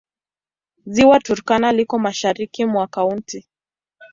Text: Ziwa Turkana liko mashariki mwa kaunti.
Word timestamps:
Ziwa 0.85 1.19
Turkana 1.19 1.71
liko 1.71 1.99
mashariki 1.99 2.65
mwa 2.65 2.87
kaunti. 2.87 3.47